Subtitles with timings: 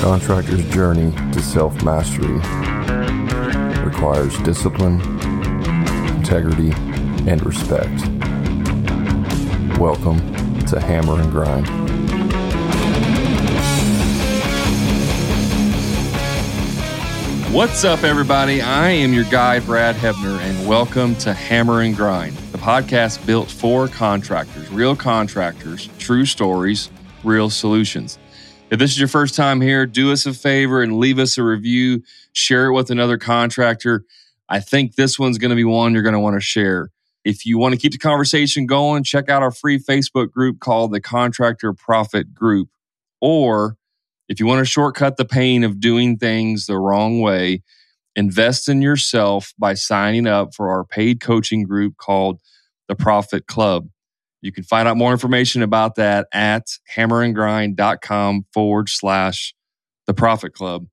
[0.00, 2.40] Contractor's journey to self mastery
[3.84, 5.00] requires discipline,
[6.16, 6.72] integrity,
[7.30, 8.08] and respect.
[9.78, 10.18] Welcome
[10.66, 11.85] to Hammer and Grind.
[17.56, 18.60] What's up, everybody?
[18.60, 23.50] I am your guy, Brad Hebner, and welcome to Hammer and Grind, the podcast built
[23.50, 26.90] for contractors, real contractors, true stories,
[27.24, 28.18] real solutions.
[28.68, 31.42] If this is your first time here, do us a favor and leave us a
[31.42, 32.02] review,
[32.34, 34.04] share it with another contractor.
[34.50, 36.90] I think this one's going to be one you're going to want to share.
[37.24, 40.92] If you want to keep the conversation going, check out our free Facebook group called
[40.92, 42.68] the Contractor Profit Group.
[43.22, 43.78] Or
[44.28, 47.62] if you want to shortcut the pain of doing things the wrong way,
[48.14, 52.40] invest in yourself by signing up for our paid coaching group called
[52.88, 53.88] the Profit Club.
[54.42, 59.54] You can find out more information about that at hammerandgrind.com forward slash
[60.06, 60.86] the Profit Club.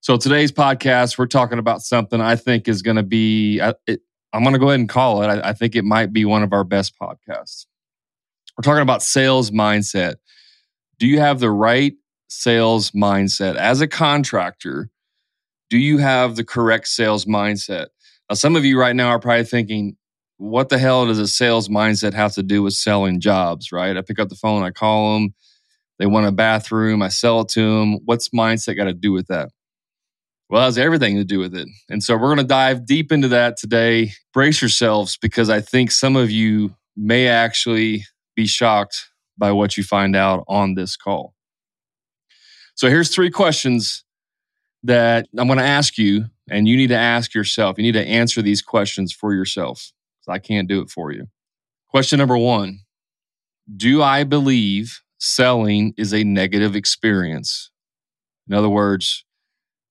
[0.00, 3.74] So today's podcast, we're talking about something I think is going to be, I,
[4.32, 5.28] I'm going to go ahead and call it.
[5.28, 7.66] I, I think it might be one of our best podcasts.
[8.56, 10.16] We're talking about sales mindset.
[10.98, 11.94] Do you have the right
[12.28, 14.90] sales mindset as a contractor?
[15.70, 17.86] Do you have the correct sales mindset?
[18.28, 19.96] Now, some of you right now are probably thinking,
[20.38, 23.96] what the hell does a sales mindset have to do with selling jobs, right?
[23.96, 25.34] I pick up the phone, I call them,
[25.98, 27.98] they want a bathroom, I sell it to them.
[28.04, 29.50] What's mindset got to do with that?
[30.50, 31.68] Well, it has everything to do with it.
[31.88, 34.12] And so we're going to dive deep into that today.
[34.32, 38.04] Brace yourselves because I think some of you may actually
[38.36, 41.33] be shocked by what you find out on this call.
[42.74, 44.04] So here's three questions
[44.82, 47.78] that I'm going to ask you, and you need to ask yourself.
[47.78, 49.92] You need to answer these questions for yourself.
[50.28, 51.26] I can't do it for you.
[51.88, 52.80] Question number one
[53.76, 57.70] Do I believe selling is a negative experience?
[58.48, 59.24] In other words,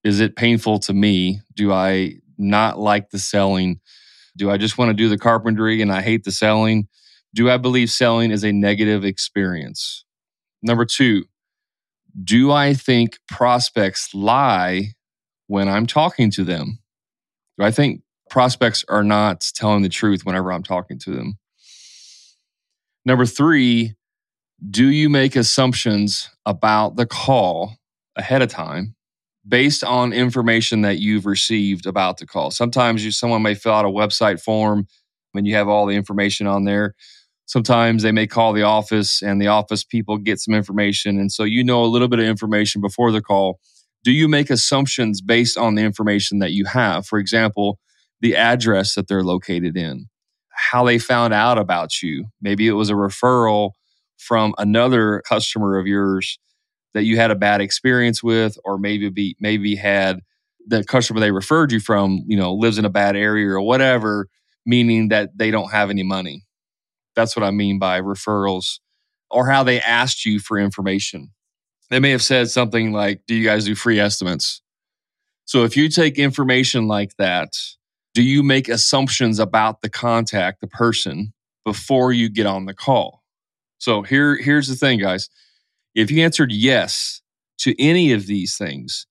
[0.03, 1.41] is it painful to me?
[1.53, 3.79] Do I not like the selling?
[4.35, 6.87] Do I just want to do the carpentry and I hate the selling?
[7.33, 10.05] Do I believe selling is a negative experience?
[10.61, 11.25] Number two,
[12.21, 14.93] do I think prospects lie
[15.47, 16.79] when I'm talking to them?
[17.57, 21.37] Do I think prospects are not telling the truth whenever I'm talking to them?
[23.05, 23.95] Number three,
[24.69, 27.75] do you make assumptions about the call
[28.15, 28.95] ahead of time
[29.47, 32.49] based on information that you've received about the call?
[32.49, 34.87] Sometimes you, someone may fill out a website form
[35.35, 36.95] and you have all the information on there.
[37.45, 41.19] Sometimes they may call the office and the office people get some information.
[41.19, 43.59] And so you know a little bit of information before the call.
[44.03, 47.05] Do you make assumptions based on the information that you have?
[47.05, 47.79] For example,
[48.21, 50.07] the address that they're located in,
[50.49, 52.25] how they found out about you.
[52.41, 53.71] Maybe it was a referral
[54.17, 56.39] from another customer of yours
[56.93, 60.19] that you had a bad experience with, or maybe be, maybe had
[60.65, 64.27] the customer they referred you from, you know, lives in a bad area or whatever,
[64.65, 66.43] meaning that they don't have any money.
[67.15, 68.79] That's what I mean by referrals,
[69.29, 71.31] or how they asked you for information.
[71.89, 74.61] They may have said something like, Do you guys do free estimates?
[75.45, 77.49] So if you take information like that
[78.13, 81.33] do you make assumptions about the contact, the person,
[81.65, 83.23] before you get on the call?
[83.79, 85.29] So here, here's the thing, guys.
[85.95, 87.21] If you answered yes
[87.59, 89.07] to any of these things,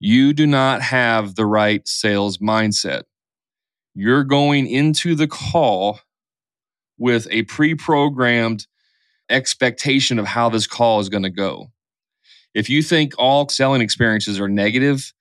[0.00, 3.02] you do not have the right sales mindset.
[3.94, 6.00] You're going into the call
[7.02, 8.68] with a pre programmed
[9.28, 11.66] expectation of how this call is going to go.
[12.54, 15.12] If you think all selling experiences are negative,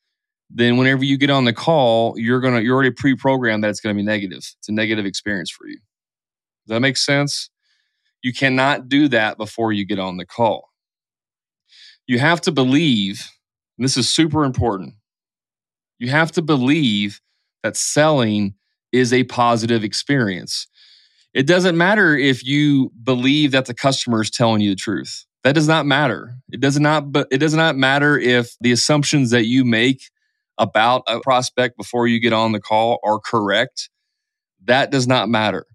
[0.47, 3.95] then whenever you get on the call, you're gonna you're already pre-programmed that it's gonna
[3.95, 4.39] be negative.
[4.39, 5.77] It's a negative experience for you.
[6.67, 7.49] Does that make sense?
[8.21, 10.69] You cannot do that before you get on the call.
[12.05, 13.27] You have to believe,
[13.79, 14.93] this is super important.
[15.97, 17.21] You have to believe
[17.63, 18.53] that selling
[18.91, 20.67] is a positive experience.
[21.33, 25.25] It doesn't matter if you believe that the customer is telling you the truth.
[25.43, 26.35] That does not matter.
[26.51, 30.03] It does not but it does not matter if the assumptions that you make
[30.57, 33.89] about a prospect before you get on the call are correct,
[34.66, 35.66] that does not matter.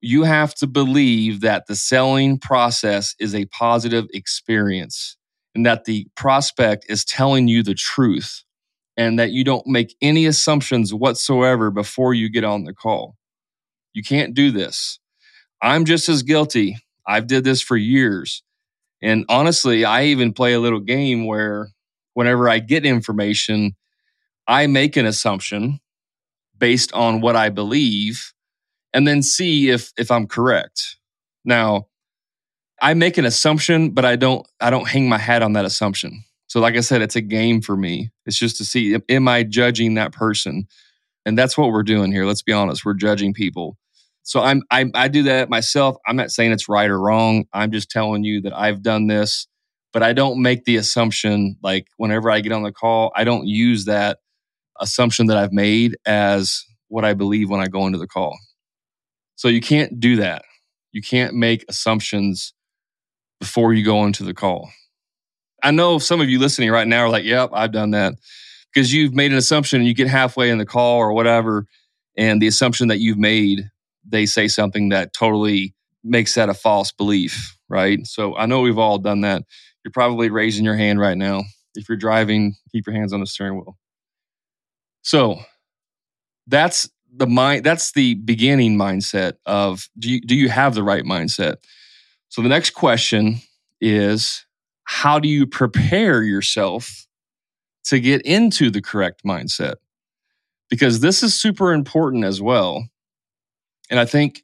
[0.00, 5.16] You have to believe that the selling process is a positive experience
[5.54, 8.42] and that the prospect is telling you the truth
[8.96, 13.16] and that you don't make any assumptions whatsoever before you get on the call.
[13.96, 14.98] You can't do this.
[15.62, 16.76] I'm just as guilty.
[17.06, 18.42] I've did this for years.
[19.02, 21.70] And honestly, I even play a little game where
[22.12, 23.74] whenever I get information,
[24.46, 25.80] I make an assumption
[26.58, 28.34] based on what I believe
[28.92, 30.98] and then see if if I'm correct.
[31.46, 31.86] Now,
[32.82, 36.22] I make an assumption, but I don't I don't hang my hat on that assumption.
[36.48, 38.10] So like I said, it's a game for me.
[38.26, 40.68] It's just to see am I judging that person?
[41.24, 42.26] And that's what we're doing here.
[42.26, 43.78] Let's be honest, we're judging people.
[44.26, 45.96] So I'm I, I do that myself.
[46.04, 47.44] I'm not saying it's right or wrong.
[47.52, 49.46] I'm just telling you that I've done this,
[49.92, 53.46] but I don't make the assumption like whenever I get on the call, I don't
[53.46, 54.18] use that
[54.80, 58.36] assumption that I've made as what I believe when I go into the call.
[59.36, 60.42] So you can't do that.
[60.90, 62.52] You can't make assumptions
[63.38, 64.70] before you go into the call.
[65.62, 68.14] I know some of you listening right now are like, yep, I've done that.
[68.74, 71.66] Because you've made an assumption and you get halfway in the call or whatever,
[72.16, 73.70] and the assumption that you've made,
[74.08, 75.74] they say something that totally
[76.04, 78.06] makes that a false belief, right?
[78.06, 79.42] So I know we've all done that.
[79.84, 81.42] You're probably raising your hand right now.
[81.74, 83.76] If you're driving, keep your hands on the steering wheel.
[85.02, 85.40] So
[86.46, 91.04] that's the mind that's the beginning mindset of do you, do you have the right
[91.04, 91.56] mindset?
[92.28, 93.36] So the next question
[93.80, 94.44] is
[94.84, 97.06] how do you prepare yourself
[97.84, 99.76] to get into the correct mindset?
[100.68, 102.86] Because this is super important as well.
[103.90, 104.42] And I think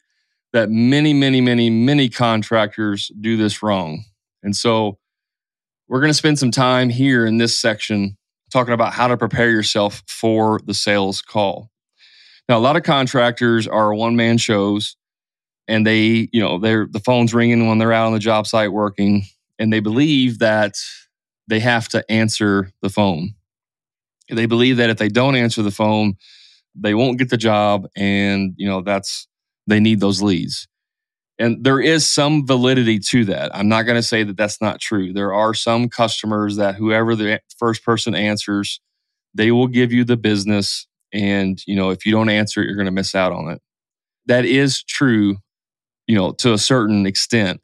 [0.52, 4.04] that many, many, many, many contractors do this wrong.
[4.42, 4.98] And so
[5.88, 8.16] we're going to spend some time here in this section
[8.52, 11.70] talking about how to prepare yourself for the sales call.
[12.48, 14.96] Now, a lot of contractors are one man shows
[15.68, 18.72] and they, you know, they're the phone's ringing when they're out on the job site
[18.72, 19.24] working
[19.58, 20.74] and they believe that
[21.48, 23.34] they have to answer the phone.
[24.28, 26.16] They believe that if they don't answer the phone,
[26.74, 29.28] they won't get the job and, you know, that's
[29.66, 30.68] they need those leads.
[31.38, 33.54] And there is some validity to that.
[33.56, 35.12] I'm not going to say that that's not true.
[35.12, 38.80] There are some customers that whoever the first person answers,
[39.34, 40.86] they will give you the business.
[41.12, 43.60] And, you know, if you don't answer it, you're going to miss out on it.
[44.26, 45.38] That is true,
[46.06, 47.60] you know, to a certain extent.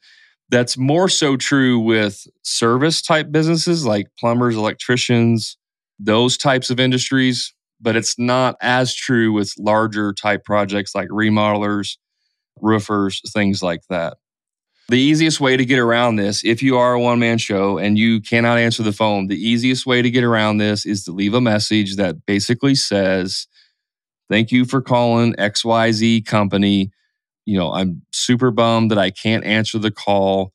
[0.48, 5.58] That's more so true with service type businesses like plumbers, electricians,
[5.98, 7.54] those types of industries.
[7.80, 11.96] But it's not as true with larger type projects like remodelers,
[12.60, 14.16] roofers, things like that.
[14.88, 17.98] The easiest way to get around this, if you are a one man show and
[17.98, 21.34] you cannot answer the phone, the easiest way to get around this is to leave
[21.34, 23.46] a message that basically says,
[24.30, 26.90] Thank you for calling XYZ company.
[27.44, 30.52] You know, I'm super bummed that I can't answer the call.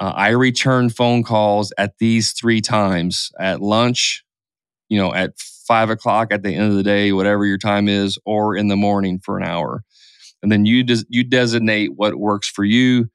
[0.00, 4.24] Uh, I return phone calls at these three times at lunch,
[4.88, 8.18] you know, at five o'clock at the end of the day, whatever your time is,
[8.24, 9.82] or in the morning for an hour
[10.44, 13.08] and then you des- you designate what works for you.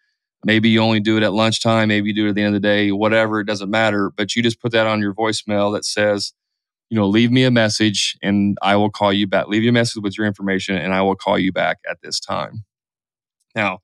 [0.44, 1.90] Maybe you only do it at lunchtime.
[1.90, 2.92] Maybe you do it at the end of the day.
[2.92, 4.10] Whatever, it doesn't matter.
[4.10, 6.34] But you just put that on your voicemail that says,
[6.90, 9.48] you know, leave me a message and I will call you back.
[9.48, 12.20] Leave you a message with your information and I will call you back at this
[12.20, 12.66] time.
[13.54, 13.80] Now,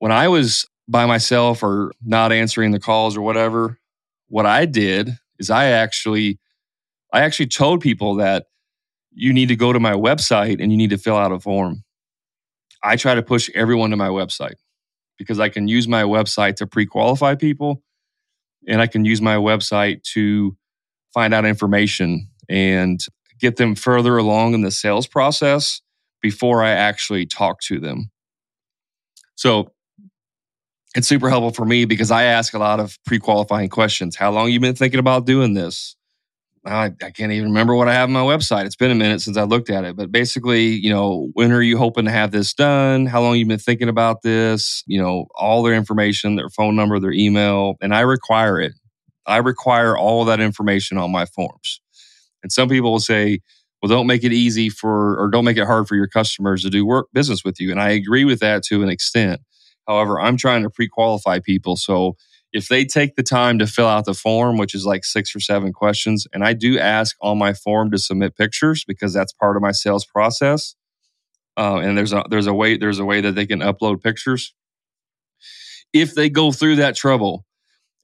[0.00, 3.78] when I was by myself or not answering the calls or whatever,
[4.26, 6.40] what I did is I actually
[7.12, 8.46] I actually told people that
[9.12, 11.84] you need to go to my website and you need to fill out a form.
[12.82, 14.54] I try to push everyone to my website
[15.18, 17.82] because I can use my website to pre qualify people
[18.68, 20.56] and I can use my website to
[21.12, 23.00] find out information and
[23.40, 25.80] get them further along in the sales process
[26.20, 28.10] before I actually talk to them.
[29.36, 29.72] So
[30.94, 34.16] it's super helpful for me because I ask a lot of pre qualifying questions.
[34.16, 35.96] How long you been thinking about doing this?
[36.64, 38.66] I, I can't even remember what I have on my website.
[38.66, 41.62] It's been a minute since I looked at it, but basically, you know, when are
[41.62, 43.06] you hoping to have this done?
[43.06, 44.82] How long you been thinking about this?
[44.86, 48.72] You know, all their information, their phone number, their email, and I require it.
[49.26, 51.80] I require all that information on my forms.
[52.42, 53.40] And some people will say,
[53.82, 56.70] well, don't make it easy for, or don't make it hard for your customers to
[56.70, 57.70] do work business with you.
[57.70, 59.40] And I agree with that to an extent.
[59.86, 61.76] However, I'm trying to pre qualify people.
[61.76, 62.16] So
[62.52, 65.40] if they take the time to fill out the form, which is like six or
[65.40, 69.56] seven questions, and I do ask on my form to submit pictures because that's part
[69.56, 70.74] of my sales process.
[71.56, 74.54] Uh, and there's a there's a way there's a way that they can upload pictures.
[75.92, 77.44] If they go through that trouble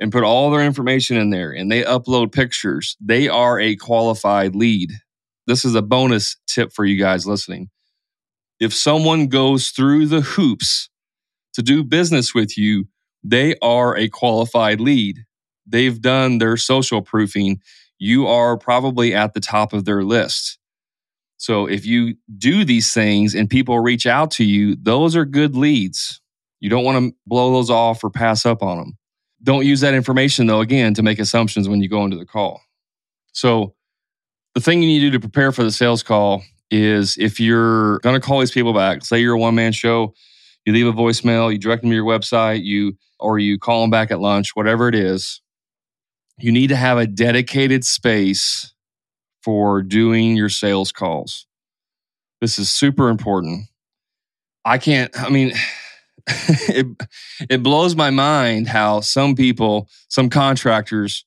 [0.01, 4.57] and put all their information in there and they upload pictures, they are a qualified
[4.57, 4.91] lead.
[5.47, 7.71] This is a bonus tip for you guys listening.
[8.59, 10.89] If someone goes through the hoops
[11.55, 12.87] to do business with you,
[13.25, 15.25] they are a qualified lead.
[15.67, 17.61] They've done their social proofing.
[17.99, 20.59] You are probably at the top of their list.
[21.39, 25.57] So if you do these things and people reach out to you, those are good
[25.57, 26.21] leads.
[26.61, 28.99] You don't want to blow those off or pass up on them.
[29.43, 32.63] Don't use that information, though, again, to make assumptions when you go into the call.
[33.33, 33.75] So
[34.55, 37.99] the thing you need to do to prepare for the sales call is if you're
[37.99, 40.15] going to call these people back, say you're a one man show,
[40.65, 43.91] you leave a voicemail, you direct them to your website, you or you call them
[43.91, 45.41] back at lunch, whatever it is,
[46.39, 48.75] you need to have a dedicated space
[49.43, 51.47] for doing your sales calls.
[52.41, 53.67] This is super important.
[54.65, 55.53] I can't, I mean,
[56.27, 56.87] it,
[57.49, 61.25] it blows my mind how some people, some contractors,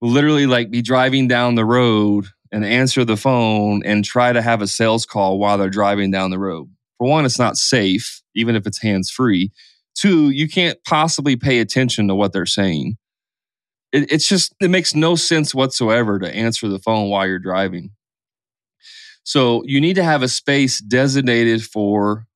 [0.00, 4.42] will literally like be driving down the road and answer the phone and try to
[4.42, 6.68] have a sales call while they're driving down the road.
[6.98, 9.50] For one, it's not safe, even if it's hands free.
[9.94, 12.96] Two, you can't possibly pay attention to what they're saying.
[13.92, 17.90] It, it's just, it makes no sense whatsoever to answer the phone while you're driving.
[19.24, 22.26] So you need to have a space designated for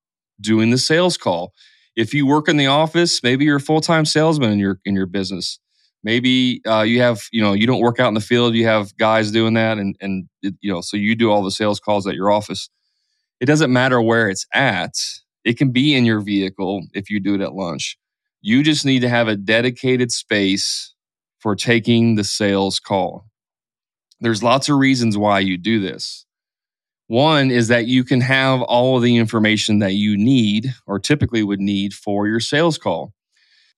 [0.41, 1.53] doing the sales call.
[1.97, 5.07] If you work in the office, maybe you're a full-time salesman in your in your
[5.07, 5.59] business.
[6.05, 8.55] Maybe uh, you have, you know, you don't work out in the field.
[8.55, 11.51] You have guys doing that, and and it, you know, so you do all the
[11.51, 12.69] sales calls at your office.
[13.41, 14.93] It doesn't matter where it's at.
[15.47, 17.97] It can be in your vehicle if you do it at lunch.
[18.41, 20.93] You just need to have a dedicated space
[21.39, 23.27] for taking the sales call.
[24.19, 26.27] There's lots of reasons why you do this.
[27.07, 31.45] One is that you can have all of the information that you need or typically
[31.45, 33.13] would need for your sales call.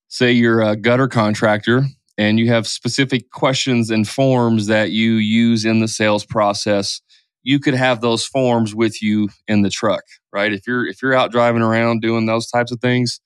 [0.08, 1.84] Say you're a gutter contractor
[2.16, 7.02] and you have specific questions and forms that you use in the sales process.
[7.49, 10.02] You could have those forms with you in the truck,
[10.35, 10.52] right?
[10.52, 13.23] If you're if you're out driving around doing those types of things,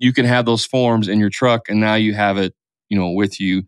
[0.00, 2.52] you can have those forms in your truck and now you have it,
[2.88, 3.62] you know, with you.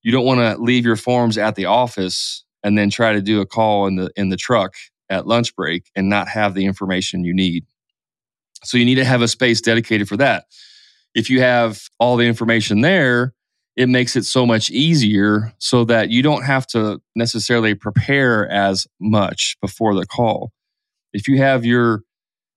[0.00, 3.42] You don't want to leave your forms at the office and then try to do
[3.42, 4.72] a call in the in the truck
[5.10, 7.66] at lunch break and not have the information you need.
[8.64, 10.46] So you need to have a space dedicated for that.
[11.14, 13.34] If you have all the information there,
[13.80, 18.86] it makes it so much easier so that you don't have to necessarily prepare as
[19.00, 20.52] much before the call.
[21.14, 22.02] If you have your,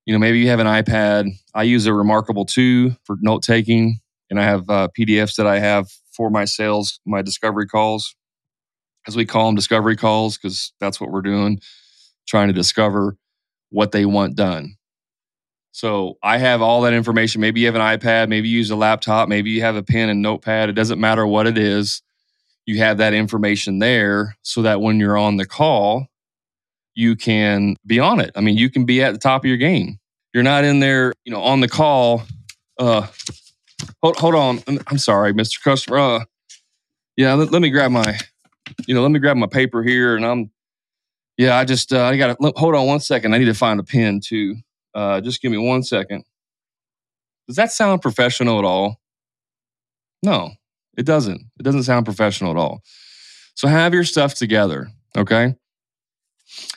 [0.06, 1.30] you know, maybe you have an iPad.
[1.56, 5.60] I use a Remarkable 2 for note taking, and I have uh, PDFs that I
[5.60, 8.14] have for my sales, my discovery calls,
[9.08, 11.62] as we call them discovery calls, because that's what we're doing
[12.28, 13.16] trying to discover
[13.70, 14.76] what they want done.
[15.74, 17.42] So I have all that information.
[17.42, 20.08] Maybe you have an iPad, maybe you use a laptop, maybe you have a pen
[20.08, 20.70] and notepad.
[20.70, 22.04] It doesn't matter what it is.
[22.68, 26.08] You have that information there so that when you're on the call,
[26.94, 28.32] you can be on it.
[28.36, 30.00] I mean, you can be at the top of your game.
[30.32, 32.22] You're not in there, you know, on the call.
[32.78, 33.08] Uh,
[34.02, 34.60] hold, hold on.
[34.88, 35.62] I'm sorry, Mr.
[35.64, 35.98] Customer.
[35.98, 36.26] Uh,
[37.18, 38.18] yeah, let, let me grab my,
[38.88, 40.52] you know, let me grab my paper here and I'm
[41.38, 43.34] yeah, I just uh, I got to hold on one second.
[43.34, 44.56] I need to find a pen too.
[44.94, 46.24] Uh, just give me one second.
[47.48, 49.00] Does that sound professional at all?
[50.22, 50.52] No,
[50.98, 51.42] it doesn't.
[51.60, 52.82] It doesn't sound professional at all.
[53.56, 55.56] So have your stuff together, okay?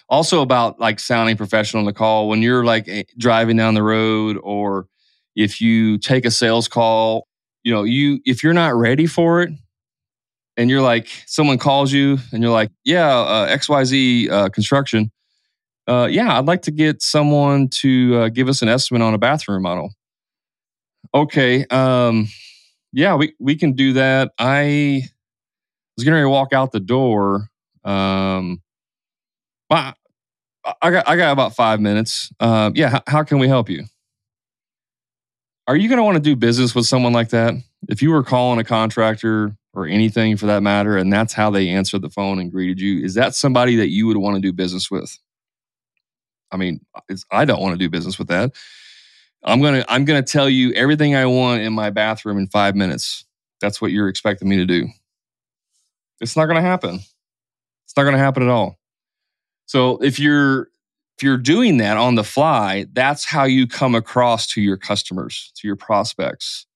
[0.08, 3.82] Also about like sounding professional in the call when you're like eh, driving down the
[3.82, 4.86] road or
[5.34, 7.26] if you take a sales call,
[7.62, 9.50] you know, you if you're not ready for it,
[10.56, 15.10] and you're like, someone calls you and you're like, yeah, uh, XYZ uh, construction.
[15.86, 19.18] Uh, yeah, I'd like to get someone to uh, give us an estimate on a
[19.18, 19.94] bathroom model.
[21.14, 21.64] Okay.
[21.66, 22.28] Um,
[22.92, 24.32] yeah, we, we can do that.
[24.38, 25.02] I
[25.96, 27.48] was ready to walk out the door.
[27.84, 28.62] Um,
[29.70, 29.94] I,
[30.82, 32.30] I got, I got about five minutes.
[32.40, 33.00] Uh, yeah.
[33.06, 33.84] How can we help you?
[35.68, 37.54] Are you going to want to do business with someone like that?
[37.88, 41.68] If you were calling a contractor or anything for that matter, and that's how they
[41.68, 44.52] answered the phone and greeted you, is that somebody that you would want to do
[44.52, 45.16] business with?
[46.52, 46.80] I mean,
[47.30, 48.52] I don't want to do business with that.
[49.44, 53.24] I'm gonna I'm gonna tell you everything I want in my bathroom in five minutes.
[53.60, 54.88] That's what you're expecting me to do.
[56.20, 57.00] It's not gonna happen.
[57.84, 58.78] It's not gonna happen at all.
[59.66, 60.68] So if you're
[61.16, 65.50] if you're doing that on the fly, that's how you come across to your customers,
[65.56, 66.66] to your prospects.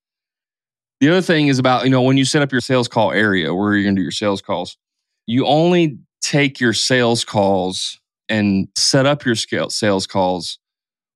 [1.01, 3.55] The other thing is about, you know, when you set up your sales call area
[3.55, 4.79] where you're going to do your sales calls,
[5.27, 8.00] you only take your sales calls
[8.31, 10.61] and set up your sales calls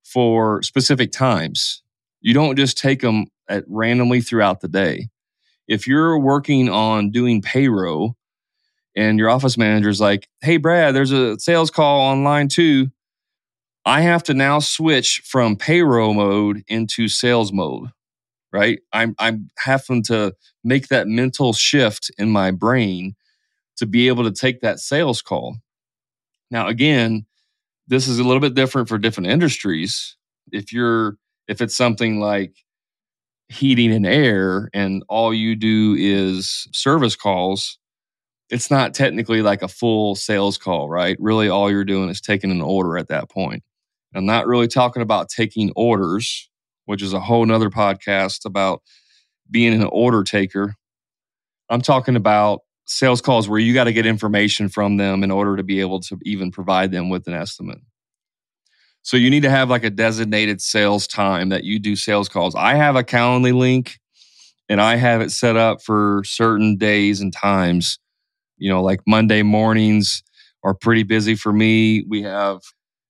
[0.05, 1.83] for specific times.
[2.23, 5.09] You don't just take them at randomly throughout the day.
[5.69, 8.17] If you're working on doing payroll
[8.97, 12.91] and your office manager is like, "Hey Brad, there's a sales call on line 2."
[13.87, 17.91] I have to now switch from payroll mode into sales mode
[18.53, 18.81] right?
[18.93, 23.17] I'm I'm having to make that mental shift in my brain
[23.79, 25.57] to be able to take that sales call.
[26.51, 27.27] Now again,
[27.87, 30.17] this is a little bit different for different industries.
[30.53, 31.17] If you're
[31.49, 32.55] if it's something like
[33.49, 37.79] heating and air and all you do is service calls,
[38.51, 41.17] it's not technically like a full sales call, right?
[41.21, 43.63] Really, all you're doing is taking an order at that point.
[44.15, 46.49] I'm not really talking about taking orders,
[46.85, 48.83] which is a whole nother podcast about
[49.51, 50.75] being an order taker.
[51.69, 55.57] I'm talking about sales calls where you got to get information from them in order
[55.57, 57.79] to be able to even provide them with an estimate.
[59.03, 62.55] So you need to have like a designated sales time that you do sales calls.
[62.55, 63.99] I have a Calendly link
[64.69, 67.99] and I have it set up for certain days and times.
[68.57, 70.23] You know, like Monday mornings
[70.63, 72.05] are pretty busy for me.
[72.09, 72.61] We have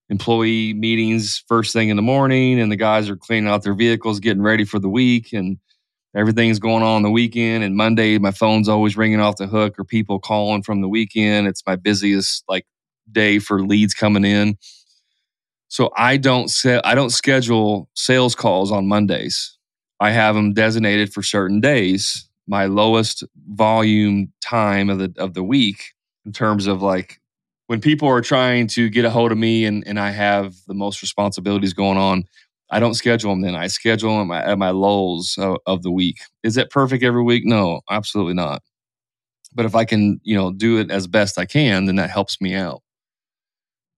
[0.09, 4.19] employee meetings first thing in the morning, and the guys are cleaning out their vehicles,
[4.19, 5.57] getting ready for the week, and
[6.15, 7.63] everything's going on the weekend.
[7.63, 11.47] And Monday, my phone's always ringing off the hook, or people calling from the weekend.
[11.47, 12.65] It's my busiest like
[13.11, 14.57] day for leads coming in.
[15.67, 19.57] So I don't set, I don't schedule sales calls on Mondays.
[19.99, 22.29] I have them designated for certain days.
[22.47, 25.93] My lowest volume time of the of the week
[26.25, 27.19] in terms of like
[27.67, 30.75] when people are trying to get a hold of me and, and I have the
[30.75, 32.25] most responsibilities going on,
[32.69, 33.55] I don't schedule them then.
[33.55, 36.17] I schedule them at my lulls of, of the week.
[36.43, 37.43] Is it perfect every week?
[37.45, 38.63] No, absolutely not.
[39.53, 42.41] But if I can, you know, do it as best I can, then that helps
[42.41, 42.81] me out.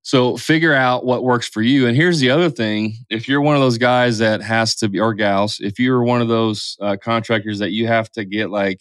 [0.04, 1.86] So figure out what works for you.
[1.86, 5.00] And here's the other thing: if you're one of those guys that has to be,
[5.00, 8.80] or gals, if you're one of those uh, contractors that you have to get like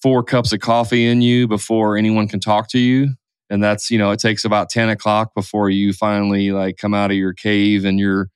[0.00, 3.10] four cups of coffee in you before anyone can talk to you,
[3.50, 7.10] and that's you know it takes about 10 o'clock before you finally like come out
[7.10, 8.30] of your cave and you're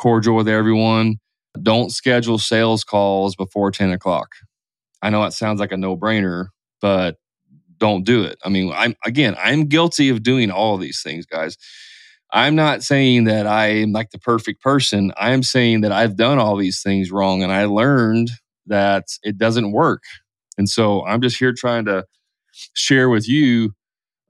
[0.00, 1.16] cordial with everyone.
[1.62, 4.30] Don't schedule sales calls before 10 o'clock.
[5.02, 6.46] I know it sounds like a no-brainer
[6.80, 7.16] but
[7.76, 8.38] don't do it.
[8.44, 11.56] I mean i'm again i'm guilty of doing all of these things guys.
[12.32, 15.12] I'm not saying that i am like the perfect person.
[15.16, 18.30] I'm saying that i've done all these things wrong and i learned
[18.66, 20.02] that it doesn't work.
[20.56, 22.04] And so i'm just here trying to
[22.74, 23.72] share with you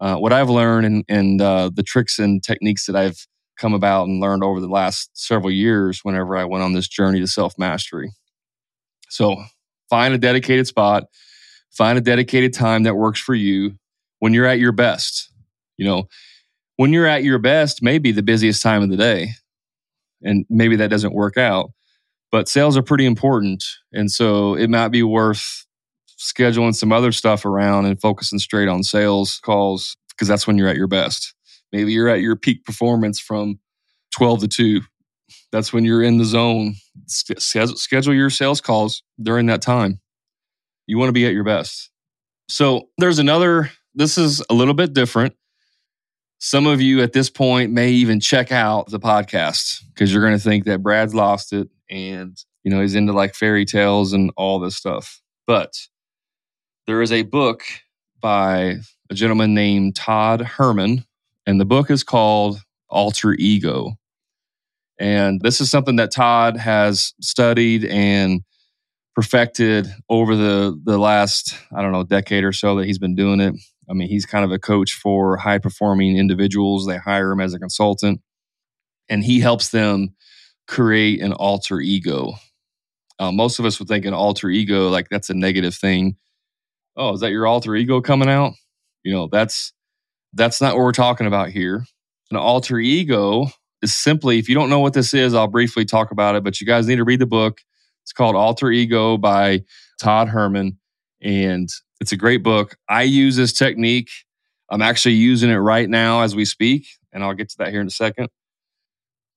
[0.00, 3.26] uh, what I've learned and, and uh, the tricks and techniques that I've
[3.60, 7.20] come about and learned over the last several years whenever I went on this journey
[7.20, 8.10] to self mastery.
[9.10, 9.36] So
[9.88, 11.04] find a dedicated spot,
[11.70, 13.72] find a dedicated time that works for you
[14.18, 15.30] when you're at your best.
[15.76, 16.08] You know,
[16.76, 19.30] when you're at your best, maybe the busiest time of the day.
[20.22, 21.70] And maybe that doesn't work out,
[22.30, 23.64] but sales are pretty important.
[23.92, 25.66] And so it might be worth
[26.18, 30.68] scheduling some other stuff around and focusing straight on sales calls because that's when you're
[30.68, 31.34] at your best.
[31.72, 33.58] Maybe you're at your peak performance from
[34.14, 34.80] 12 to 2.
[35.52, 36.74] That's when you're in the zone.
[37.06, 40.00] Schedule your sales calls during that time.
[40.86, 41.90] You want to be at your best.
[42.48, 45.34] So there's another, this is a little bit different.
[46.40, 50.36] Some of you at this point may even check out the podcast because you're going
[50.36, 54.32] to think that Brad's lost it and, you know, he's into like fairy tales and
[54.36, 55.20] all this stuff.
[55.46, 55.74] But
[56.86, 57.62] there is a book
[58.20, 58.78] by
[59.10, 61.04] a gentleman named Todd Herman,
[61.50, 63.94] and the book is called Alter Ego.
[65.00, 68.42] And this is something that Todd has studied and
[69.16, 73.40] perfected over the the last I don't know decade or so that he's been doing
[73.40, 73.54] it.
[73.88, 76.86] I mean, he's kind of a coach for high performing individuals.
[76.86, 78.20] They hire him as a consultant,
[79.08, 80.14] and he helps them
[80.68, 82.34] create an alter ego.
[83.18, 86.16] Uh, most of us would think an alter ego like that's a negative thing,
[86.96, 88.52] oh, is that your alter ego coming out?
[89.02, 89.72] You know, that's
[90.32, 91.84] that's not what we're talking about here.
[92.30, 93.46] An alter ego
[93.82, 96.60] is simply, if you don't know what this is, I'll briefly talk about it, but
[96.60, 97.60] you guys need to read the book.
[98.04, 99.64] It's called Alter Ego by
[100.00, 100.78] Todd Herman.
[101.22, 101.68] And
[102.00, 102.76] it's a great book.
[102.88, 104.10] I use this technique.
[104.70, 107.80] I'm actually using it right now as we speak, and I'll get to that here
[107.80, 108.28] in a second.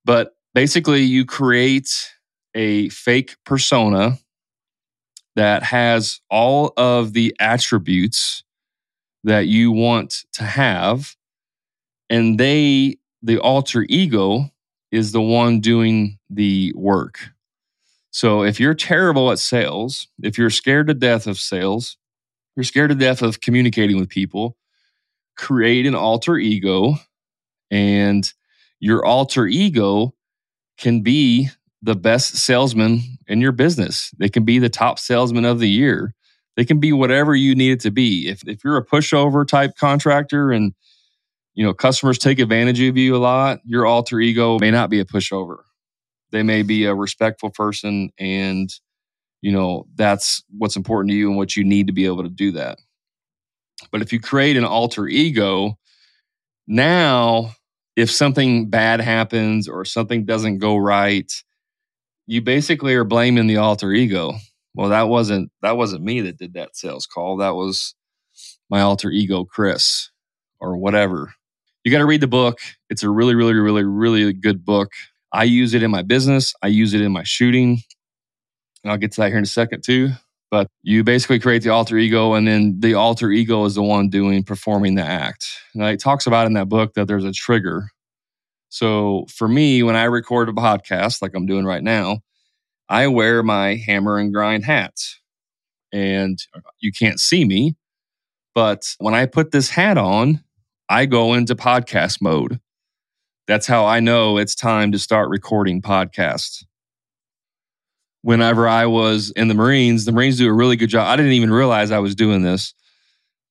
[0.06, 1.89] But basically, you create
[2.53, 4.17] a fake persona
[5.36, 8.42] that has all of the attributes
[9.24, 11.16] that you want to have.
[12.10, 14.50] And they, the alter ego,
[14.92, 17.20] is the one doing the work.
[18.12, 21.98] So if you're terrible at sales, if you're scared to death of sales,
[22.56, 24.56] you're scared to death of communicating with people,
[25.36, 26.96] create an alter ego.
[27.72, 28.32] And
[28.80, 30.14] your alter ego
[30.78, 31.50] can be
[31.82, 34.12] the best salesman in your business.
[34.20, 36.14] They can be the top salesman of the year.
[36.56, 38.28] They can be whatever you need it to be.
[38.28, 40.74] If if you're a pushover type contractor and
[41.56, 45.00] you know customers take advantage of you a lot, your alter ego may not be
[45.00, 45.58] a pushover.
[46.32, 48.70] They may be a respectful person and
[49.42, 52.30] you know that's what's important to you and what you need to be able to
[52.30, 52.80] do that.
[53.92, 55.78] But if you create an alter ego,
[56.68, 57.56] now
[57.96, 61.32] if something bad happens or something doesn't go right,
[62.26, 64.34] you basically are blaming the alter ego.
[64.76, 67.38] Well, that wasn't that wasn't me that did that sales call.
[67.38, 67.96] That was
[68.70, 70.10] my alter ego, Chris,
[70.60, 71.34] or whatever.
[71.84, 72.60] You got to read the book.
[72.90, 74.92] It's a really, really, really, really good book.
[75.34, 77.82] I use it in my business, I use it in my shooting.
[78.84, 80.10] And I'll get to that here in a second too.
[80.52, 84.10] But you basically create the alter ego, and then the alter ego is the one
[84.10, 85.46] doing performing the act.
[85.74, 87.90] And it talks about in that book that there's a trigger.
[88.70, 92.20] So for me, when I record a podcast like I'm doing right now,
[92.93, 94.93] I wear my hammer and grind hat.
[95.91, 96.38] And
[96.79, 97.75] you can't see me,
[98.53, 100.43] but when I put this hat on,
[100.89, 102.60] I go into podcast mode.
[103.47, 106.63] That's how I know it's time to start recording podcasts
[108.21, 111.08] whenever I was in the Marines, the Marines do a really good job.
[111.08, 112.73] I didn't even realize I was doing this,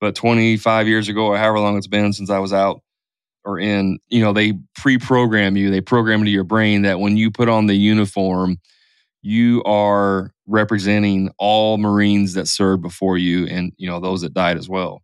[0.01, 2.81] but 25 years ago, or however long it's been since I was out
[3.45, 7.17] or in, you know, they pre program you, they program into your brain that when
[7.17, 8.59] you put on the uniform,
[9.23, 14.59] you are representing all Marines that served before you and, you know, those that died
[14.59, 15.03] as well.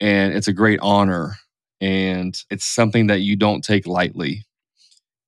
[0.00, 1.36] And it's a great honor.
[1.80, 4.44] And it's something that you don't take lightly.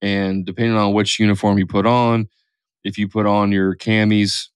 [0.03, 2.29] And depending on which uniform you put on,
[2.85, 4.49] if you put on your camis,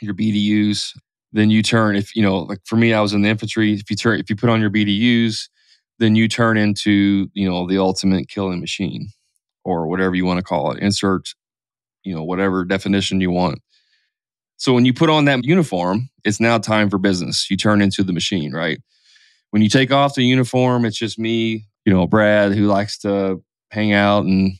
[0.00, 0.96] your BDUs,
[1.32, 1.96] then you turn.
[1.96, 3.74] If you know, like for me, I was in the infantry.
[3.74, 5.48] If you turn, if you put on your BDUs,
[5.98, 9.08] then you turn into you know the ultimate killing machine,
[9.64, 10.80] or whatever you want to call it.
[10.80, 11.34] Insert,
[12.04, 13.60] you know, whatever definition you want.
[14.56, 17.50] So when you put on that uniform, it's now time for business.
[17.50, 18.80] You turn into the machine, right?
[19.50, 23.42] When you take off the uniform, it's just me, you know, Brad, who likes to
[23.70, 24.52] hang out and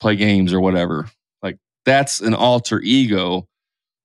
[0.00, 1.08] play games or whatever
[1.42, 3.46] Like that's an alter ego.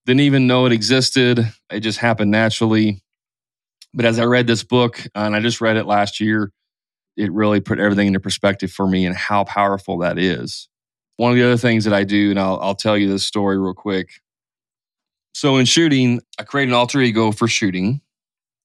[0.06, 1.39] Didn't even know it existed.
[1.72, 3.02] It just happened naturally.
[3.94, 6.52] But as I read this book, and I just read it last year,
[7.17, 10.70] it really put everything into perspective for me and how powerful that is.
[11.17, 13.58] One of the other things that I do, and I'll, I'll tell you this story
[13.58, 14.10] real quick.
[15.34, 18.02] So in shooting, I create an alter ego for shooting,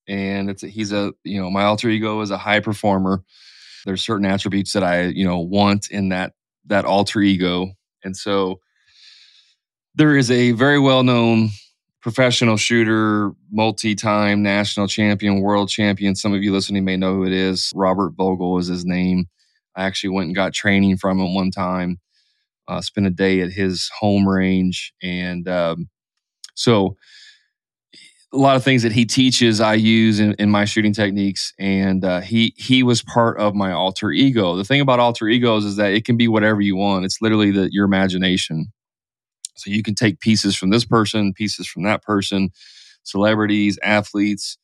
[0.09, 3.23] and it's he's a you know my alter ego is a high performer.
[3.85, 6.33] There's certain attributes that I you know want in that
[6.67, 8.61] that alter ego, and so
[9.95, 11.51] there is a very well known
[12.07, 16.15] professional shooter, multi time national champion, world champion.
[16.15, 17.73] Some of you listening may know who it is.
[17.75, 19.27] Robert Vogel is his name.
[19.75, 21.99] I actually went and got training from him one time,
[22.69, 24.93] uh, spent a day at his home range.
[25.03, 25.89] And um,
[26.55, 26.97] so,
[28.33, 32.05] a lot of things that he teaches I use in, in my shooting techniques, and
[32.05, 34.57] uh, he he was part of my alter ego.
[34.57, 37.05] The thing about alter egos is that it can be whatever you want.
[37.05, 38.67] It's literally the, your imagination.
[39.57, 42.51] So you can take pieces from this person, pieces from that person,
[43.05, 44.59] celebrities, athletes,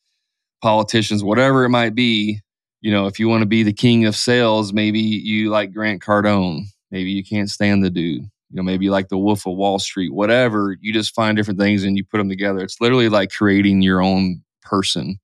[0.61, 2.41] politicians, whatever it might be.
[2.81, 6.03] You know, if you want to be the king of sales, maybe you like Grant
[6.03, 6.65] Cardone.
[6.93, 8.23] Maybe you can't stand the dude.
[8.23, 10.77] You know, maybe like the Wolf of Wall Street, whatever.
[10.81, 12.61] You just find different things and you put them together.
[12.61, 15.19] It's literally like creating your own person.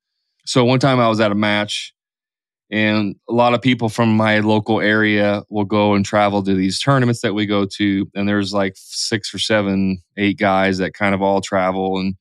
[0.46, 1.92] So one time I was at a match
[2.70, 6.80] and a lot of people from my local area will go and travel to these
[6.80, 8.10] tournaments that we go to.
[8.14, 12.14] And there's like six or seven, eight guys that kind of all travel and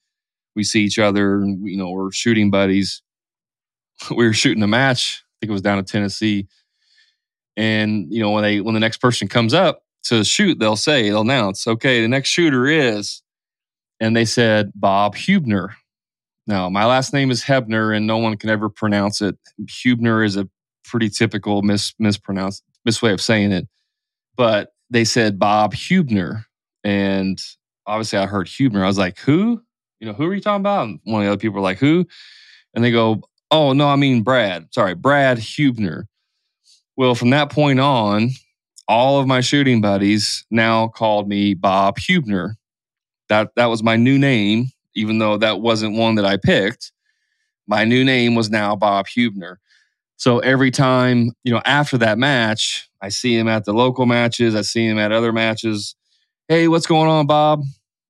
[0.58, 3.02] we see each other and, you know, we're shooting buddies.
[4.14, 5.24] we were shooting a match.
[5.24, 6.48] I think it was down in Tennessee.
[7.58, 11.10] And, you know, when they, when the next person comes up to shoot, they'll say,
[11.10, 13.24] they'll announce, okay, the next shooter is,
[14.00, 15.74] and they said Bob Hubner.
[16.46, 19.36] Now, my last name is Hebner, and no one can ever pronounce it.
[19.66, 20.48] Hubner is a
[20.86, 23.68] pretty typical mis mispronounce mis way of saying it.
[24.38, 26.46] But they said Bob Hubner,
[26.84, 27.42] and
[27.86, 28.84] obviously I heard Hubner.
[28.84, 29.62] I was like, who?
[30.00, 30.88] You know, who are you talking about?
[30.88, 32.06] And one of the other people were like, who?
[32.76, 34.68] And they go, oh no, I mean Brad.
[34.72, 36.04] Sorry, Brad Hubner.
[36.98, 38.32] Well, from that point on,
[38.88, 42.56] all of my shooting buddies now called me Bob Hubner.
[43.30, 46.92] That that was my new name even though that wasn't one that I picked.
[47.68, 49.58] My new name was now Bob Hubner.
[50.18, 54.56] So every time, you know, after that match, I see him at the local matches,
[54.56, 55.96] I see him at other matches.
[56.48, 57.62] Hey, what's going on, Bob?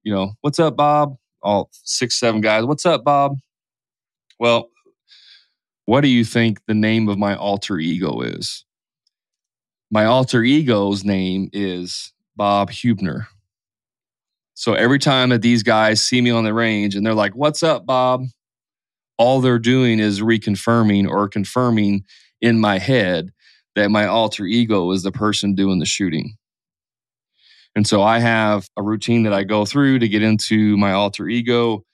[0.04, 1.17] You know, what's up, Bob?
[1.41, 2.63] All six, seven guys.
[2.63, 3.38] What's up, Bob?
[4.39, 4.69] Well,
[5.86, 8.63] what do you think the name of my alter ego is?
[9.89, 13.28] My alter ego's name is Bob Hubner.
[14.54, 17.63] So every time that these guys see me on the range and they're like, What's
[17.63, 18.26] up, Bob?
[19.17, 22.04] All they're doing is reconfirming or confirming
[22.41, 23.32] in my head
[23.76, 26.36] that my alter ego is the person doing the shooting.
[27.76, 31.30] And so I have a routine that I go through to get into my alter
[31.30, 31.86] ego.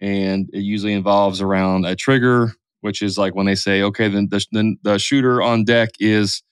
[0.00, 4.28] And it usually involves around a trigger, which is like when they say, okay, then
[4.30, 6.42] the, the shooter on deck is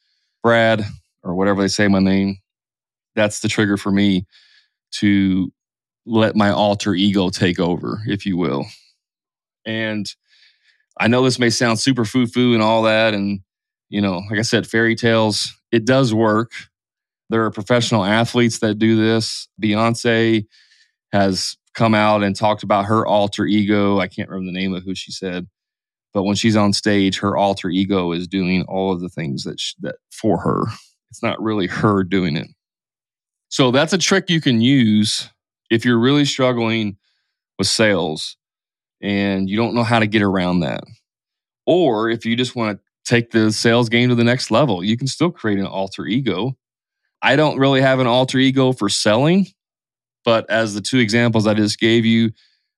[0.43, 0.85] Brad
[1.23, 2.39] or whatever they say my name.
[3.15, 4.27] That's the trigger for me
[4.93, 5.53] to
[6.07, 8.67] let my alter ego take over, if you will.
[9.65, 10.07] And
[10.99, 13.15] I know this may sound super foo foo and all that.
[13.15, 13.41] And,
[13.89, 16.53] you know, like I said, fairy tales, it does work.
[17.31, 19.49] There are professional athletes that do this.
[19.63, 20.47] Beyonce
[21.13, 23.99] has come out and talked about her alter ego.
[23.99, 25.47] I can't remember the name of who she said,
[26.13, 29.61] but when she's on stage, her alter ego is doing all of the things that
[29.61, 30.63] she, that for her.
[31.11, 32.49] It's not really her doing it.
[33.49, 35.29] So that's a trick you can use
[35.71, 36.97] if you're really struggling
[37.59, 38.37] with sales
[39.03, 40.85] and you don't know how to get around that.
[41.67, 44.97] Or if you just want to take the sales game to the next level, you
[44.97, 46.57] can still create an alter ego.
[47.21, 49.47] I don't really have an alter ego for selling,
[50.25, 52.33] but as the two examples I just gave you,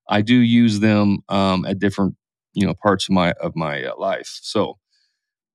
[0.09, 2.17] I do use them um, at different
[2.55, 4.39] you know parts of my of my uh, life.
[4.43, 4.79] So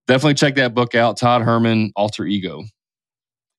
[0.08, 2.64] definitely check that book out, Todd Herman, Alter Ego.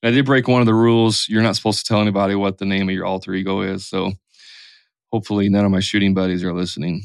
[0.03, 1.26] I did break one of the rules.
[1.29, 3.87] You're not supposed to tell anybody what the name of your alter ego is.
[3.87, 4.12] So
[5.12, 7.03] hopefully none of my shooting buddies are listening.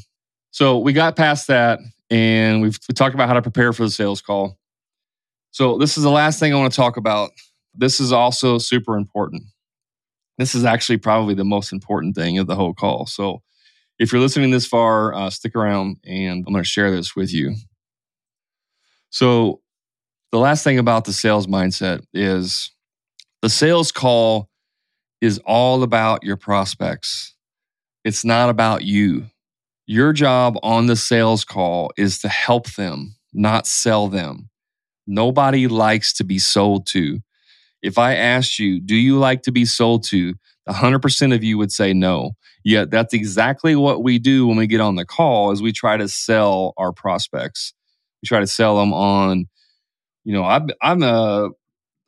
[0.50, 3.90] So we got past that and we've we talked about how to prepare for the
[3.90, 4.58] sales call.
[5.50, 7.30] So this is the last thing I want to talk about.
[7.74, 9.42] This is also super important.
[10.38, 13.06] This is actually probably the most important thing of the whole call.
[13.06, 13.42] So
[13.98, 17.32] if you're listening this far, uh, stick around and I'm going to share this with
[17.32, 17.54] you.
[19.10, 19.60] So
[20.32, 22.70] the last thing about the sales mindset is
[23.42, 24.50] the sales call
[25.20, 27.34] is all about your prospects.
[28.04, 29.26] It's not about you.
[29.86, 34.50] Your job on the sales call is to help them, not sell them.
[35.06, 37.20] Nobody likes to be sold to.
[37.82, 40.34] If I asked you, do you like to be sold to?
[40.68, 42.32] 100% of you would say no.
[42.64, 45.96] Yet that's exactly what we do when we get on the call is we try
[45.96, 47.72] to sell our prospects.
[48.22, 49.46] We try to sell them on,
[50.24, 51.50] you know, i I'm a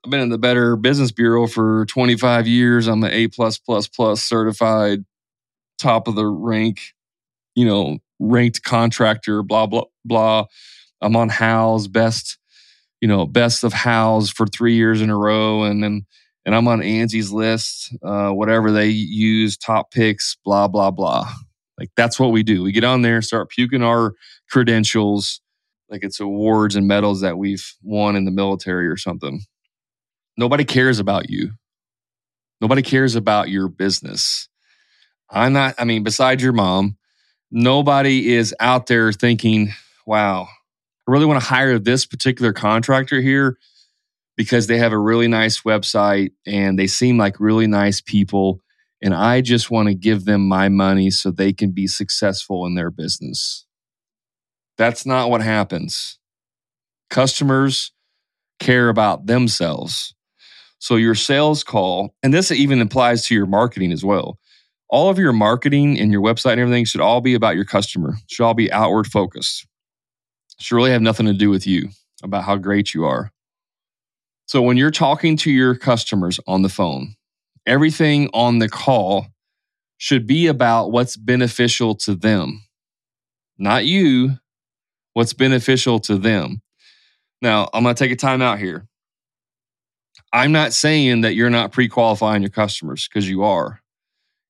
[0.05, 2.87] I've been in the Better Business Bureau for 25 years.
[2.87, 5.05] I'm an A plus plus plus certified,
[5.79, 6.81] top of the rank,
[7.55, 9.43] you know, ranked contractor.
[9.43, 10.47] Blah blah blah.
[11.01, 12.39] I'm on Houzz best,
[13.01, 16.07] you know, best of Houzz for three years in a row, and then
[16.49, 21.31] and I'm on Angie's list, uh, whatever they use, top picks, blah blah blah.
[21.79, 22.63] Like that's what we do.
[22.63, 24.15] We get on there, start puking our
[24.49, 25.43] credentials,
[25.91, 29.43] like it's awards and medals that we've won in the military or something.
[30.39, 31.51] Nobody cares about you.
[32.63, 34.49] Nobody cares about your business.
[35.29, 36.97] I'm not, I mean, besides your mom,
[37.51, 39.75] nobody is out there thinking,
[40.07, 40.49] wow,
[41.07, 43.59] I really want to hire this particular contractor here
[44.39, 48.61] because they have a really nice website and they seem like really nice people.
[49.03, 52.77] And I just want to give them my money so they can be successful in
[52.77, 53.67] their business.
[54.77, 56.21] That's not what happens.
[57.11, 57.91] Customers
[58.61, 60.15] care about themselves.
[60.79, 64.39] So your sales call, and this even applies to your marketing as well.
[64.89, 68.15] All of your marketing and your website and everything should all be about your customer.
[68.29, 69.67] Should all be outward focused.
[70.61, 71.89] Should really have nothing to do with you
[72.23, 73.33] about how great you are.
[74.49, 77.17] So when you're talking to your customers on the phone,
[77.67, 79.27] everything on the call
[79.99, 82.65] should be about what's beneficial to them,
[83.59, 84.39] not you,
[85.13, 86.63] what's beneficial to them.
[87.43, 88.89] Now, I'm going to take a time out here.
[90.33, 93.81] I'm not saying that you're not pre qualifying your customers because you are.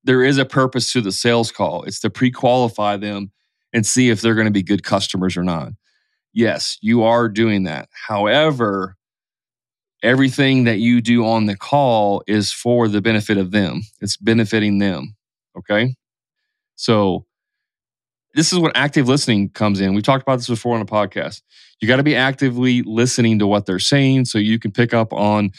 [0.04, 3.32] There is a purpose to the sales call, it's to pre qualify them
[3.72, 5.72] and see if they're going to be good customers or not.
[6.32, 7.88] Yes, you are doing that.
[8.06, 8.94] However,
[10.02, 14.78] everything that you do on the call is for the benefit of them, it's benefiting
[14.78, 15.16] them.
[15.56, 15.94] Okay.
[16.76, 17.26] So,
[18.34, 19.94] this is what active listening comes in.
[19.94, 21.42] We've talked about this before on a podcast.
[21.80, 25.12] You got to be actively listening to what they're saying so you can pick up
[25.12, 25.50] on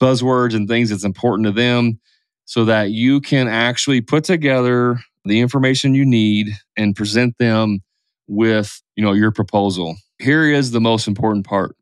[0.00, 2.00] buzzwords and things that's important to them
[2.44, 7.80] so that you can actually put together the information you need and present them
[8.26, 9.96] with, you know, your proposal.
[10.18, 11.76] Here is the most important part.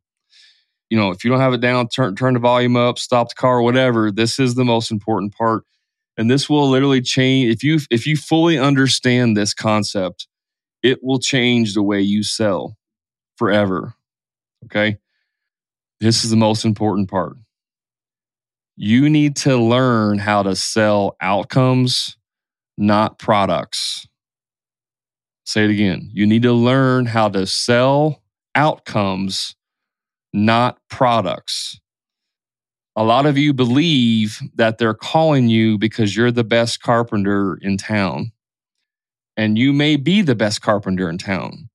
[0.91, 3.35] You know, if you don't have it down, turn turn the volume up, stop the
[3.37, 4.11] car, whatever.
[4.11, 5.65] This is the most important part.
[6.17, 10.27] And this will literally change if you if you fully understand this concept,
[10.83, 12.77] it will change the way you sell
[13.37, 13.95] forever.
[14.67, 14.99] Okay?
[16.01, 17.37] This is the most important part.
[18.77, 22.17] You need to learn how to sell outcomes,
[22.79, 24.07] not products.
[25.45, 26.11] Say it again.
[26.13, 28.23] You need to learn how to sell
[28.55, 29.55] outcomes,
[30.33, 31.81] not products.
[32.97, 37.77] A lot of you believe that they're calling you because you're the best carpenter in
[37.77, 38.33] town.
[39.37, 41.71] And you may be the best carpenter in town,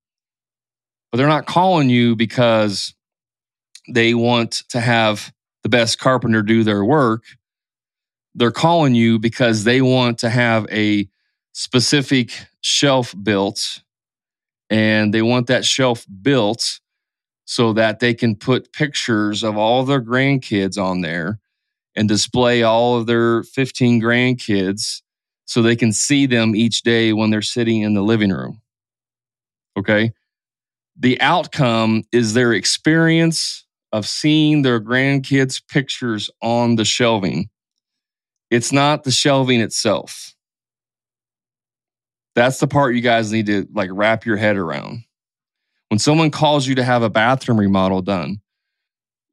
[1.12, 2.94] but they're not calling you because
[3.88, 7.24] they want to have the best carpenter do their work.
[8.36, 11.08] They're calling you because they want to have a
[11.54, 13.82] specific shelf built
[14.70, 16.82] and they want that shelf built
[17.46, 21.40] so that they can put pictures of all their grandkids on there
[21.96, 25.02] and display all of their 15 grandkids
[25.46, 28.62] so they can see them each day when they're sitting in the living room.
[29.78, 30.12] Okay.
[30.98, 37.50] The outcome is their experience of seeing their grandkids' pictures on the shelving.
[38.50, 40.36] It's not the shelving itself.
[42.34, 45.04] That's the part you guys need to like wrap your head around.
[45.90, 48.42] When someone calls you to have a bathroom remodel done,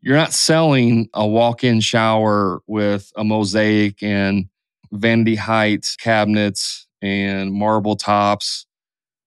[0.00, 4.46] you're not selling a walk-in shower with a mosaic and
[4.90, 8.66] vanity height cabinets and marble tops.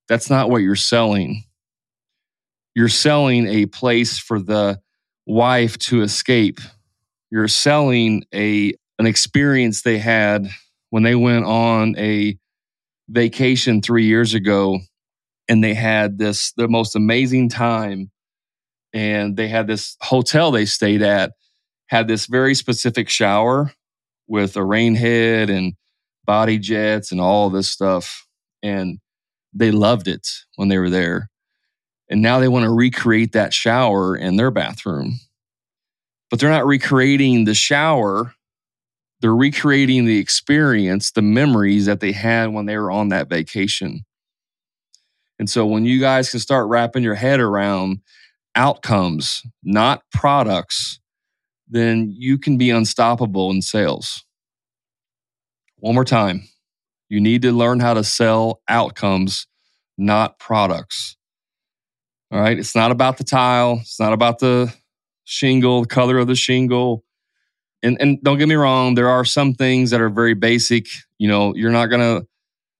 [0.08, 1.44] That's not what you're selling.
[2.76, 4.80] You're selling a place for the
[5.26, 6.60] wife to escape.
[7.32, 10.48] You're selling a an experience they had
[10.90, 12.38] when they went on a
[13.10, 14.80] vacation 3 years ago
[15.48, 18.12] and they had this the most amazing time.
[18.94, 21.32] And they had this hotel they stayed at
[21.88, 23.72] had this very specific shower
[24.28, 25.74] with a rain head and
[26.26, 28.26] body jets and all this stuff.
[28.64, 29.00] And
[29.54, 31.30] they loved it when they were there.
[32.10, 35.20] And now they want to recreate that shower in their bathroom.
[36.30, 38.34] But they're not recreating the shower
[39.22, 44.06] they're recreating the experience the memories that they had when they were on that vacation
[45.40, 48.00] and so when you guys can start wrapping your head around
[48.56, 51.00] outcomes, not products,
[51.68, 54.24] then you can be unstoppable in sales.
[55.78, 56.48] One more time.
[57.10, 59.48] You need to learn how to sell outcomes,
[59.98, 61.18] not products.
[62.32, 62.58] All right.
[62.58, 63.80] It's not about the tile.
[63.82, 64.74] It's not about the
[65.26, 67.04] shingle, the color of the shingle.
[67.84, 70.88] And, and don't get me wrong, there are some things that are very basic.
[71.20, 72.28] You know, you're not going to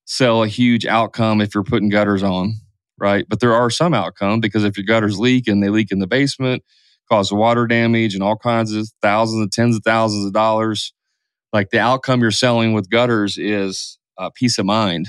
[0.06, 2.54] sell a huge outcome if you're putting gutters on,
[2.98, 3.26] right?
[3.28, 6.08] But there are some outcome because if your gutters leak and they leak in the
[6.08, 6.64] basement,
[7.10, 10.94] cause water damage and all kinds of thousands and tens of thousands of dollars,
[11.52, 15.08] like the outcome you're selling with gutters is uh, peace of mind,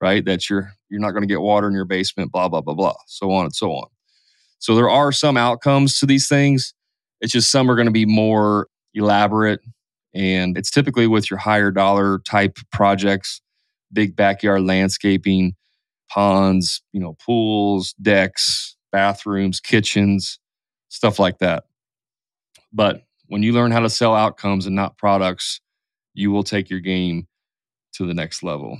[0.00, 0.24] right?
[0.24, 2.94] That you're you're not going to get water in your basement, blah blah blah blah,
[3.06, 3.88] so on and so on.
[4.58, 6.74] So there are some outcomes to these things.
[7.20, 9.60] It's just some are going to be more elaborate,
[10.14, 13.40] and it's typically with your higher dollar type projects
[13.92, 15.54] big backyard landscaping,
[16.10, 20.38] ponds, you know, pools, decks, bathrooms, kitchens,
[20.88, 21.64] stuff like that.
[22.72, 25.60] But when you learn how to sell outcomes and not products,
[26.14, 27.26] you will take your game
[27.94, 28.78] to the next level.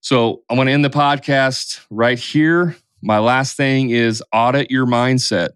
[0.00, 2.76] So I want to end the podcast right here.
[3.02, 5.50] My last thing is audit your mindset.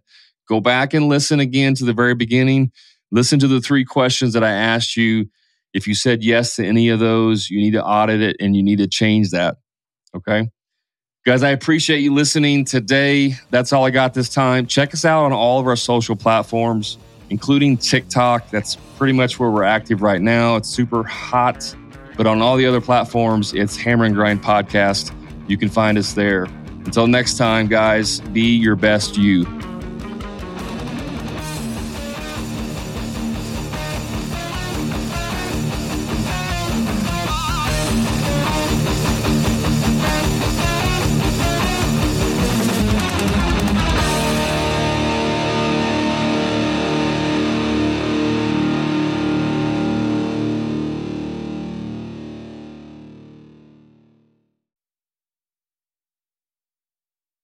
[0.49, 2.73] Go back and listen again to the very beginning.
[3.11, 5.29] Listen to the three questions that I asked you
[5.75, 8.63] if you said yes to any of those, you need to audit it and you
[8.63, 9.57] need to change that.
[10.15, 10.49] Okay.
[11.27, 13.35] Guys, I appreciate you listening today.
[13.51, 14.67] That's all I got this time.
[14.67, 16.97] Check us out on all of our social platforms,
[17.29, 18.51] including TikTok.
[18.51, 20.57] That's pretty much where we're active right now.
[20.57, 21.75] It's super hot.
[22.17, 25.13] But on all the other platforms, it's Hammer and Grind Podcast.
[25.49, 26.45] You can find us there.
[26.85, 29.45] Until next time, guys, be your best you.